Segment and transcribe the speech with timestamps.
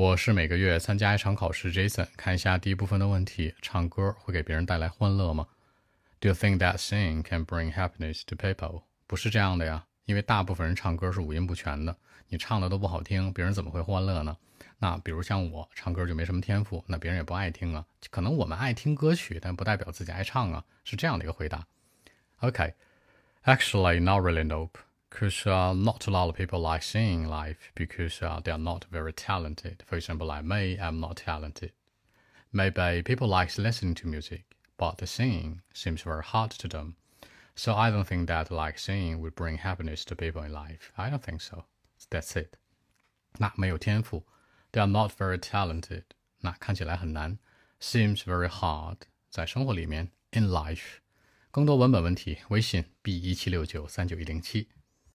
[0.00, 2.06] 我是每个月参加一场考试，Jason。
[2.16, 5.46] 看一下第一部分的问题：唱歌会给别人带来欢乐吗
[6.20, 8.84] ？Do you think that singing can bring happiness to people？
[9.06, 11.94] 不是这样的呀，因为大部分人唱歌是五音不全的，
[12.28, 14.34] 你唱的都不好听，别人怎么会欢乐呢？
[14.78, 17.84] 那比如像我唱歌就没什么天赋，那别人也不爱听啊。
[18.08, 21.66] 可能我们爱听歌曲，但不代表自己爱唱啊，是这样的一个回答。
[22.38, 24.80] OK，actually not really nope。
[25.09, 29.13] because uh, not a lot of people like singing live because uh, they are not very
[29.13, 29.83] talented.
[29.85, 31.71] For example, like me, I'm not talented.
[32.51, 34.43] Maybe people like listening to music,
[34.77, 36.95] but the singing seems very hard to them.
[37.55, 40.91] So I don't think that like singing would bring happiness to people in life.
[40.97, 41.63] I don't think so.
[42.09, 42.57] That's it.
[43.37, 44.25] 那没有天赋，
[44.71, 46.03] they are not very talented。
[46.41, 47.39] 那看起来很难，
[47.79, 48.97] seems very hard。
[49.29, 50.99] 在生活里面，in life。
[51.51, 54.67] 更多文本问题，微信 b 一七六九三九一零七。